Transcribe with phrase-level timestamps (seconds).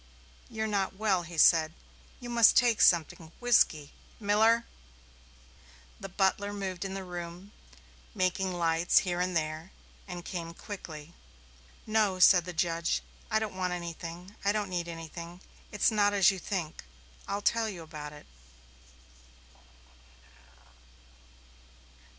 [0.49, 1.73] "You're not well," he said.
[2.19, 4.65] "You must take something whiskey Miller"
[5.99, 7.51] The butler moved in the room
[8.15, 9.69] making lights here and there,
[10.07, 11.13] and he came quickly.
[11.85, 13.03] "No," the judge said.
[13.29, 15.39] "I don't want anything I don't need anything.
[15.71, 16.83] It's not as you think.
[17.27, 18.25] I'll tell you about it."